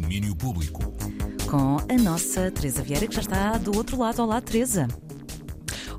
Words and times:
Domínio 0.00 0.36
Público. 0.36 0.92
Com 1.48 1.78
a 1.78 1.96
nossa 1.96 2.50
Teresa 2.50 2.82
Vieira, 2.82 3.06
que 3.06 3.14
já 3.14 3.22
está 3.22 3.56
do 3.56 3.74
outro 3.74 3.98
lado. 3.98 4.22
Olá, 4.22 4.42
Teresa. 4.42 4.86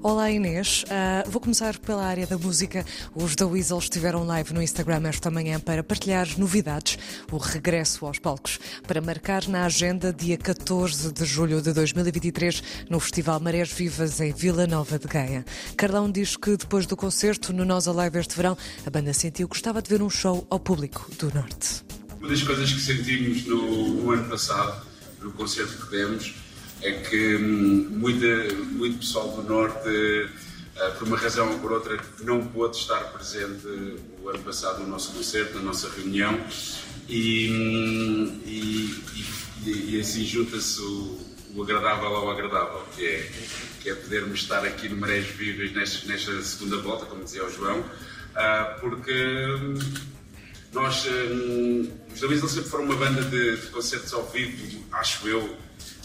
Olá 0.03 0.29
Inês, 0.29 0.83
uh, 0.83 1.29
vou 1.31 1.41
começar 1.41 1.79
pela 1.79 2.05
área 2.05 2.27
da 2.27 2.37
música. 2.37 2.85
Os 3.15 3.35
da 3.35 3.47
Weasel 3.47 3.79
estiveram 3.79 4.23
live 4.23 4.53
no 4.53 4.61
Instagram 4.61 5.09
esta 5.09 5.31
manhã 5.31 5.59
para 5.59 5.83
partilhar 5.83 6.27
novidades, 6.37 6.99
o 7.31 7.37
regresso 7.37 8.05
aos 8.05 8.19
palcos, 8.19 8.59
para 8.85 9.01
marcar 9.01 9.47
na 9.47 9.65
agenda 9.65 10.13
dia 10.13 10.37
14 10.37 11.11
de 11.11 11.25
julho 11.25 11.59
de 11.59 11.73
2023 11.73 12.61
no 12.91 12.99
Festival 12.99 13.39
Marés 13.39 13.71
Vivas 13.71 14.21
em 14.21 14.31
Vila 14.31 14.67
Nova 14.67 14.99
de 14.99 15.07
Gaia. 15.07 15.43
Carlão 15.75 16.11
diz 16.11 16.37
que 16.37 16.55
depois 16.55 16.85
do 16.85 16.95
concerto 16.95 17.51
no 17.51 17.65
Nós 17.65 17.87
Alive 17.87 18.19
este 18.19 18.35
verão, 18.35 18.55
a 18.85 18.89
banda 18.91 19.11
sentiu 19.11 19.47
que 19.47 19.55
gostava 19.55 19.81
de 19.81 19.89
ver 19.89 20.03
um 20.03 20.09
show 20.09 20.45
ao 20.51 20.59
público 20.59 21.09
do 21.17 21.33
Norte. 21.33 21.86
Uma 22.27 22.35
das 22.35 22.43
coisas 22.43 22.73
que 22.73 22.81
sentimos 22.81 23.45
no, 23.45 24.03
no 24.03 24.11
ano 24.11 24.29
passado, 24.29 24.85
no 25.21 25.31
concerto 25.31 25.85
que 25.85 25.91
demos, 25.91 26.33
é 26.81 26.91
que 26.91 27.37
hum, 27.37 27.87
muita, 27.89 28.53
muito 28.53 28.97
pessoal 28.97 29.29
do 29.31 29.43
Norte, 29.43 29.87
uh, 29.87 30.91
por 30.99 31.07
uma 31.07 31.15
razão 31.15 31.49
ou 31.53 31.59
por 31.59 31.71
outra, 31.71 31.97
não 32.23 32.45
pôde 32.45 32.75
estar 32.75 32.99
presente 33.13 33.65
o 34.21 34.27
ano 34.27 34.39
passado 34.39 34.83
no 34.83 34.89
nosso 34.89 35.13
concerto, 35.13 35.55
na 35.55 35.61
nossa 35.61 35.89
reunião, 35.89 36.37
e, 37.07 37.49
hum, 37.49 38.41
e, 38.45 39.03
e, 39.65 39.95
e 39.95 40.01
assim 40.01 40.25
junta-se 40.25 40.81
o, 40.81 41.17
o, 41.55 41.63
agradável 41.63 42.07
ao 42.07 42.29
agradável, 42.29 42.83
que 42.93 43.05
é, 43.05 43.31
que 43.79 43.89
é 43.89 43.95
podermos 43.95 44.41
estar 44.41 44.65
aqui 44.65 44.89
no 44.89 44.97
Marés 44.97 45.27
Vivas 45.27 45.71
nesta, 45.71 46.05
nesta 46.05 46.41
segunda 46.41 46.75
volta, 46.79 47.05
como 47.05 47.23
dizia 47.23 47.45
o 47.45 47.49
João, 47.49 47.79
uh, 47.79 48.81
porque 48.81 49.13
hum, 50.73 50.73
nós, 50.73 51.05
os 52.13 52.19
The 52.19 52.47
sempre 52.47 52.69
foram 52.69 52.85
uma 52.85 52.95
banda 52.95 53.21
de, 53.23 53.57
de 53.57 53.67
concertos 53.67 54.13
ao 54.13 54.25
vivo, 54.27 54.83
acho 54.91 55.27
eu, 55.27 55.57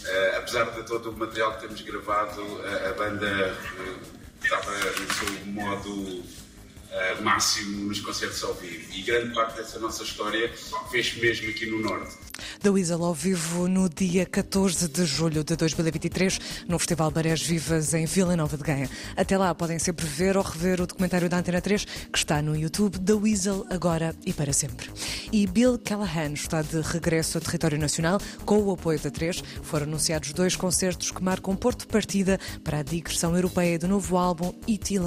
Uh, 0.03 0.37
apesar 0.37 0.65
de 0.65 0.83
todo 0.83 1.11
o 1.11 1.17
material 1.17 1.53
que 1.53 1.61
temos 1.61 1.81
gravado, 1.81 2.41
a, 2.65 2.89
a 2.89 2.93
banda 2.93 3.55
uh, 3.55 4.43
estava 4.43 4.71
no 4.99 5.13
seu 5.13 5.45
modo 5.45 5.93
uh, 5.93 7.21
máximo 7.21 7.87
nos 7.87 8.01
concertos 8.01 8.43
ao 8.43 8.53
vivo. 8.55 8.85
E 8.91 9.01
grande 9.01 9.33
parte 9.33 9.55
dessa 9.55 9.79
nossa 9.79 10.03
história 10.03 10.51
fez 10.91 11.15
mesmo 11.15 11.49
aqui 11.49 11.67
no 11.67 11.79
Norte 11.79 12.17
da 12.63 12.71
Weasel 12.71 13.03
ao 13.03 13.13
vivo 13.13 13.67
no 13.67 13.89
dia 13.89 14.25
14 14.25 14.87
de 14.87 15.03
julho 15.03 15.43
de 15.43 15.53
2023 15.53 16.39
no 16.65 16.79
Festival 16.79 17.11
Marés 17.13 17.41
Vivas 17.41 17.93
em 17.93 18.05
Vila 18.05 18.37
Nova 18.37 18.55
de 18.55 18.63
Gaia. 18.63 18.89
Até 19.17 19.37
lá 19.37 19.53
podem 19.53 19.77
sempre 19.77 20.05
ver 20.05 20.37
ou 20.37 20.43
rever 20.43 20.79
o 20.79 20.87
documentário 20.87 21.27
da 21.27 21.39
Antena 21.39 21.59
3 21.59 21.83
que 21.83 22.17
está 22.17 22.41
no 22.41 22.55
YouTube 22.55 22.99
da 22.99 23.17
Weasel 23.17 23.65
agora 23.69 24.15
e 24.25 24.31
para 24.31 24.53
sempre. 24.53 24.89
E 25.29 25.45
Bill 25.45 25.77
Callahan 25.77 26.31
está 26.31 26.61
de 26.61 26.79
regresso 26.79 27.37
ao 27.37 27.43
território 27.43 27.77
nacional 27.77 28.17
com 28.45 28.63
o 28.63 28.71
apoio 28.71 28.97
da 28.97 29.11
3. 29.11 29.43
Foram 29.61 29.85
anunciados 29.85 30.31
dois 30.31 30.55
concertos 30.55 31.11
que 31.11 31.21
marcam 31.21 31.57
porto 31.57 31.81
de 31.81 31.87
partida 31.87 32.39
para 32.63 32.79
a 32.79 32.83
digressão 32.83 33.35
europeia 33.35 33.77
do 33.77 33.89
novo 33.89 34.15
álbum 34.15 34.53
E.T. 34.65 34.99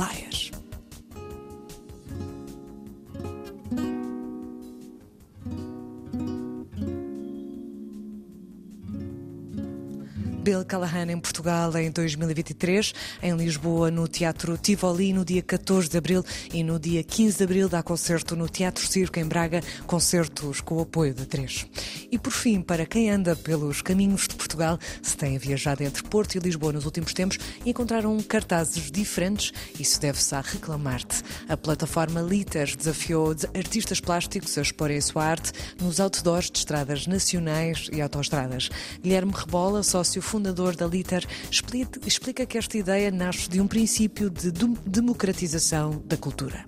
Bill 10.47 10.65
Callahan 10.65 11.11
em 11.11 11.19
Portugal 11.19 11.77
em 11.77 11.91
2023, 11.91 12.95
em 13.21 13.37
Lisboa 13.37 13.91
no 13.91 14.07
Teatro 14.07 14.57
Tivoli 14.57 15.13
no 15.13 15.25
dia 15.25 15.43
14 15.43 15.89
de 15.89 15.99
abril 15.99 16.25
e 16.53 16.63
no 16.63 16.79
dia 16.79 17.03
15 17.03 17.39
de 17.39 17.43
abril 17.43 17.69
dá 17.69 17.83
concerto 17.83 18.37
no 18.37 18.49
Teatro 18.49 18.87
Circo 18.87 19.19
em 19.19 19.25
Braga, 19.25 19.61
concertos 19.89 20.61
com 20.61 20.77
o 20.77 20.83
apoio 20.83 21.13
da 21.13 21.25
3. 21.25 21.67
E 22.13 22.17
por 22.17 22.31
fim, 22.31 22.63
para 22.63 22.87
quem 22.87 23.11
anda 23.11 23.35
pelos 23.35 23.83
caminhos 23.83 24.29
de 24.29 24.37
Portugal, 24.37 24.79
se 25.03 25.17
tem 25.17 25.37
viajado 25.37 25.83
entre 25.83 26.05
Porto 26.05 26.37
e 26.37 26.39
Lisboa 26.39 26.73
nos 26.73 26.85
últimos 26.85 27.13
tempos, 27.13 27.41
encontraram 27.65 28.17
cartazes 28.23 28.89
diferentes, 28.89 29.53
isso 29.81 30.01
deve-se 30.01 30.33
a 30.33 30.41
Reclamarte. 30.41 31.25
A 31.49 31.57
plataforma 31.57 32.21
Litas 32.21 32.77
desafiou 32.77 33.35
artistas 33.53 33.99
plásticos 33.99 34.57
a 34.57 34.63
exporem 34.63 34.99
a 34.99 35.03
sua 35.03 35.25
arte 35.25 35.51
nos 35.83 35.99
outdoors 35.99 36.49
de 36.53 36.59
estradas 36.59 37.09
nacionais 37.09 37.91
e 37.93 38.01
autoestradas. 38.01 38.71
Guilherme 39.03 39.33
Rebola, 39.35 39.83
sócio 39.83 40.23
fundador 40.23 40.36
da 40.41 40.87
Liter, 40.87 41.27
explica 41.51 42.47
que 42.47 42.59
esta 42.59 42.79
ideia 42.79 43.11
nasce 43.11 43.49
de 43.49 43.61
um 43.61 43.67
princípio 43.67 44.31
de 44.31 44.51
democratização 44.87 46.03
da 46.05 46.17
cultura. 46.17 46.67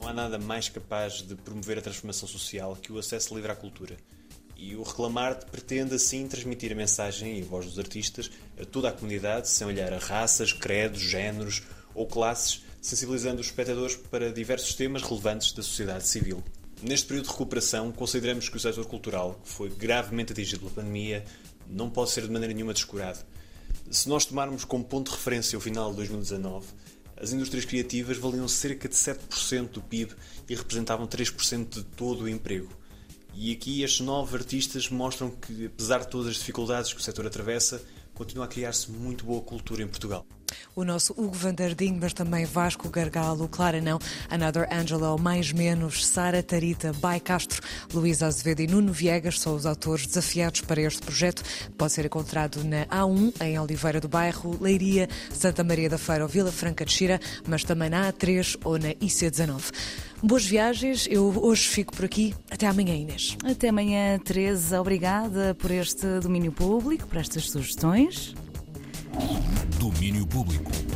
Não 0.00 0.08
há 0.08 0.12
nada 0.12 0.38
mais 0.38 0.68
capaz 0.68 1.22
de 1.22 1.34
promover 1.34 1.78
a 1.78 1.82
transformação 1.82 2.28
social 2.28 2.76
que 2.76 2.92
o 2.92 2.98
acesso 2.98 3.34
livre 3.34 3.52
à 3.52 3.56
cultura. 3.56 3.96
E 4.56 4.76
o 4.76 4.82
Reclamar 4.82 5.46
pretende 5.50 5.94
assim 5.94 6.26
transmitir 6.28 6.72
a 6.72 6.74
mensagem 6.74 7.38
e 7.38 7.42
a 7.42 7.44
voz 7.44 7.64
dos 7.64 7.78
artistas 7.78 8.30
a 8.60 8.64
toda 8.64 8.90
a 8.90 8.92
comunidade, 8.92 9.48
sem 9.48 9.66
olhar 9.66 9.92
a 9.92 9.98
raças, 9.98 10.52
credos, 10.52 11.00
géneros 11.00 11.62
ou 11.94 12.06
classes, 12.06 12.62
sensibilizando 12.80 13.40
os 13.40 13.46
espectadores 13.46 13.96
para 13.96 14.32
diversos 14.32 14.74
temas 14.74 15.02
relevantes 15.02 15.52
da 15.52 15.62
sociedade 15.62 16.06
civil. 16.06 16.42
Neste 16.82 17.06
período 17.06 17.26
de 17.26 17.32
recuperação, 17.32 17.92
consideramos 17.92 18.48
que 18.48 18.56
o 18.56 18.60
setor 18.60 18.86
cultural, 18.86 19.38
que 19.44 19.50
foi 19.50 19.68
gravemente 19.68 20.32
atingido 20.32 20.60
pela 20.60 20.72
pandemia, 20.72 21.24
não 21.70 21.88
pode 21.90 22.10
ser 22.10 22.22
de 22.22 22.30
maneira 22.30 22.54
nenhuma 22.54 22.74
descurado. 22.74 23.24
Se 23.90 24.08
nós 24.08 24.24
tomarmos 24.24 24.64
como 24.64 24.84
ponto 24.84 25.10
de 25.10 25.16
referência 25.16 25.58
o 25.58 25.60
final 25.60 25.90
de 25.90 25.96
2019, 25.96 26.66
as 27.16 27.32
indústrias 27.32 27.64
criativas 27.64 28.16
valiam 28.16 28.48
cerca 28.48 28.88
de 28.88 28.94
7% 28.94 29.68
do 29.70 29.82
PIB 29.82 30.14
e 30.48 30.54
representavam 30.54 31.06
3% 31.06 31.68
de 31.68 31.84
todo 31.84 32.22
o 32.22 32.28
emprego. 32.28 32.70
E 33.34 33.52
aqui 33.52 33.82
estes 33.82 34.00
nove 34.00 34.36
artistas 34.36 34.88
mostram 34.88 35.30
que, 35.30 35.66
apesar 35.66 36.00
de 36.00 36.08
todas 36.08 36.28
as 36.28 36.36
dificuldades 36.36 36.92
que 36.92 37.00
o 37.00 37.02
setor 37.02 37.26
atravessa, 37.26 37.82
continua 38.14 38.46
a 38.46 38.48
criar-se 38.48 38.90
muito 38.90 39.24
boa 39.24 39.40
cultura 39.42 39.82
em 39.82 39.88
Portugal 39.88 40.26
o 40.74 40.84
nosso 40.84 41.12
Hugo 41.12 41.32
Vanderding, 41.32 41.98
mas 42.00 42.12
também 42.12 42.44
Vasco 42.44 42.88
Gargalo, 42.88 43.48
Clara 43.48 43.80
Não, 43.80 43.98
Another 44.28 44.68
Angelo, 44.72 45.18
Mais 45.18 45.52
Menos, 45.52 46.06
Sara 46.06 46.42
Tarita, 46.42 46.92
Bai 46.94 47.20
Castro, 47.20 47.62
Luísa 47.92 48.26
Azevedo 48.26 48.62
e 48.62 48.66
Nuno 48.66 48.92
Viegas 48.92 49.40
são 49.40 49.54
os 49.54 49.66
autores 49.66 50.06
desafiados 50.06 50.60
para 50.60 50.80
este 50.80 51.02
projeto. 51.02 51.42
Pode 51.76 51.92
ser 51.92 52.06
encontrado 52.06 52.62
na 52.64 52.86
A1, 52.86 53.32
em 53.42 53.58
Oliveira 53.58 54.00
do 54.00 54.08
Bairro, 54.08 54.56
Leiria, 54.60 55.08
Santa 55.32 55.64
Maria 55.64 55.88
da 55.88 55.98
Feira 55.98 56.24
ou 56.24 56.28
Vila 56.28 56.52
Franca 56.52 56.84
de 56.84 56.92
Xira, 56.92 57.20
mas 57.46 57.64
também 57.64 57.90
na 57.90 58.12
A3 58.12 58.58
ou 58.64 58.78
na 58.78 58.90
IC19. 58.94 59.72
Boas 60.22 60.44
viagens, 60.44 61.08
eu 61.10 61.32
hoje 61.42 61.66
fico 61.66 61.96
por 61.96 62.04
aqui. 62.04 62.34
Até 62.50 62.66
amanhã, 62.66 62.94
Inês. 62.94 63.38
Até 63.42 63.70
amanhã, 63.70 64.18
Teresa. 64.18 64.78
Obrigada 64.78 65.54
por 65.54 65.70
este 65.70 66.20
domínio 66.20 66.52
público, 66.52 67.06
por 67.06 67.16
estas 67.16 67.48
sugestões. 67.50 68.34
Domínio 70.00 70.26
Público. 70.26 70.89